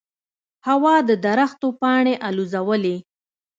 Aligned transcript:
هوا 0.67 0.95
د 1.09 1.11
درختو 1.25 1.67
پاڼې 1.79 2.13
الوزولې. 2.27 2.95